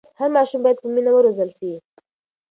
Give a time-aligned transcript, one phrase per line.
[0.19, 1.71] هر ماشوم باید په مینه وروزل سي.